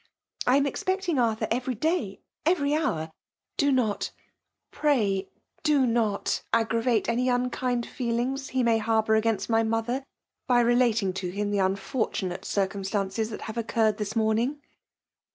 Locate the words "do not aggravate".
5.61-7.07